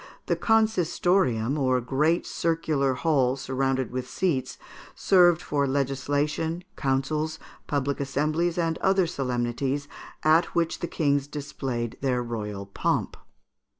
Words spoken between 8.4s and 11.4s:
and other solemnities, at which the kings